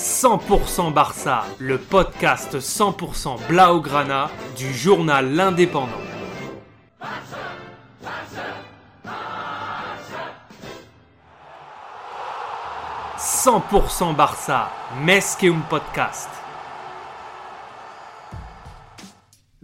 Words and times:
100% 0.00 0.94
Barça, 0.94 1.44
le 1.58 1.76
podcast 1.76 2.58
100% 2.58 3.36
Blaugrana 3.48 4.30
du 4.56 4.72
journal 4.72 5.34
L'Indépendant. 5.34 5.90
«100% 13.18 14.16
Barça, 14.16 14.70
un 15.06 15.60
Podcast. 15.68 16.30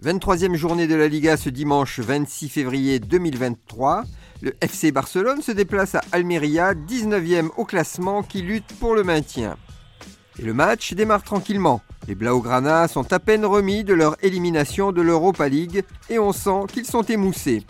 23e 0.03 0.53
journée 0.53 0.85
de 0.85 0.93
la 0.93 1.07
Liga 1.07 1.35
ce 1.35 1.49
dimanche 1.49 1.99
26 1.99 2.49
février 2.49 2.99
2023. 2.99 4.03
Le 4.43 4.55
FC 4.61 4.91
Barcelone 4.91 5.41
se 5.41 5.51
déplace 5.51 5.95
à 5.95 6.03
Almeria, 6.11 6.75
19e 6.75 7.49
au 7.57 7.65
classement, 7.65 8.21
qui 8.21 8.43
lutte 8.43 8.71
pour 8.79 8.93
le 8.93 9.03
maintien. 9.03 9.57
Et 10.39 10.43
le 10.43 10.53
match 10.53 10.93
démarre 10.93 11.23
tranquillement. 11.23 11.81
Les 12.07 12.15
Blaugrana 12.15 12.87
sont 12.87 13.11
à 13.11 13.19
peine 13.19 13.45
remis 13.45 13.83
de 13.83 13.93
leur 13.93 14.15
élimination 14.23 14.91
de 14.91 15.01
l'Europa 15.01 15.49
League 15.49 15.83
et 16.09 16.19
on 16.19 16.31
sent 16.31 16.67
qu'ils 16.71 16.85
sont 16.85 17.03
émoussés. 17.03 17.65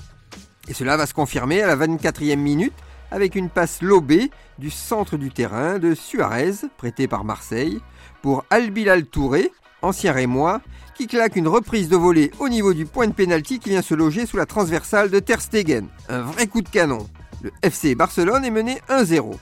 Et 0.67 0.73
cela 0.73 0.97
va 0.97 1.05
se 1.05 1.13
confirmer 1.13 1.61
à 1.61 1.67
la 1.67 1.87
24e 1.87 2.35
minute 2.35 2.73
avec 3.09 3.35
une 3.35 3.49
passe 3.49 3.81
lobée 3.81 4.29
du 4.59 4.69
centre 4.69 5.17
du 5.17 5.31
terrain 5.31 5.79
de 5.79 5.95
Suarez, 5.95 6.53
prêté 6.77 7.07
par 7.07 7.23
Marseille, 7.23 7.79
pour 8.21 8.43
Albilal 8.49 9.05
Touré, 9.05 9.51
ancien 9.81 10.11
Rémois, 10.11 10.61
qui 10.93 11.07
claque 11.07 11.35
une 11.35 11.47
reprise 11.47 11.89
de 11.89 11.95
volée 11.95 12.31
au 12.39 12.49
niveau 12.49 12.73
du 12.73 12.85
point 12.85 13.07
de 13.07 13.13
pénalty 13.13 13.59
qui 13.59 13.69
vient 13.69 13.81
se 13.81 13.93
loger 13.93 14.25
sous 14.25 14.37
la 14.37 14.45
transversale 14.45 15.09
de 15.09 15.19
Ter 15.19 15.41
Stegen. 15.41 15.87
Un 16.09 16.21
vrai 16.21 16.47
coup 16.47 16.61
de 16.61 16.69
canon. 16.69 17.07
Le 17.43 17.51
FC 17.61 17.95
Barcelone 17.95 18.43
est 18.43 18.51
mené 18.51 18.81
1-0. 18.89 19.35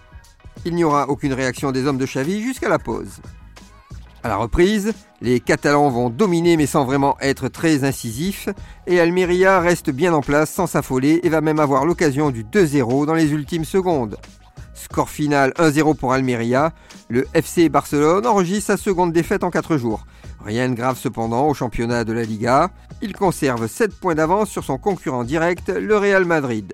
Il 0.66 0.74
n'y 0.74 0.84
aura 0.84 1.10
aucune 1.10 1.34
réaction 1.34 1.72
des 1.72 1.86
hommes 1.86 2.00
de 2.00 2.06
Xavi 2.06 2.42
jusqu'à 2.42 2.70
la 2.70 2.80
pause. 2.80 3.22
À 4.24 4.28
la 4.28 4.38
reprise, 4.38 4.94
les 5.22 5.40
Catalans 5.40 5.90
vont 5.90 6.10
dominer 6.10 6.58
mais 6.58 6.66
sans 6.66 6.84
vraiment 6.84 7.16
être 7.22 7.48
très 7.48 7.84
incisifs 7.84 8.50
et 8.88 9.00
Almeria 9.00 9.60
reste 9.60 9.92
bien 9.92 10.12
en 10.16 10.22
place 10.22 10.50
sans 10.50 10.66
s'affoler 10.66 11.20
et 11.22 11.30
va 11.30 11.42
même 11.42 11.60
avoir 11.60 11.86
l'occasion 11.86 12.32
du 12.32 12.44
2-0 12.44 13.06
dans 13.06 13.14
les 13.14 13.32
ultimes 13.32 13.66
secondes. 13.66 14.18
Score 14.74 15.10
final 15.10 15.52
1-0 15.58 15.96
pour 15.96 16.14
Almeria, 16.14 16.74
le 17.10 17.28
FC 17.36 17.70
Barcelone 17.70 18.26
enregistre 18.26 18.68
sa 18.68 18.78
seconde 18.78 19.14
défaite 19.14 19.44
en 19.44 19.52
4 19.52 19.78
jours. 19.78 20.08
Rien 20.44 20.70
de 20.70 20.74
grave 20.74 20.98
cependant 20.98 21.48
au 21.48 21.54
championnat 21.54 22.04
de 22.04 22.14
la 22.14 22.24
Liga, 22.24 22.72
il 23.04 23.14
conserve 23.14 23.68
7 23.68 24.00
points 24.00 24.16
d'avance 24.16 24.50
sur 24.50 24.64
son 24.64 24.80
concurrent 24.80 25.24
direct, 25.24 25.70
le 25.70 25.98
Real 25.98 26.26
Madrid. 26.26 26.74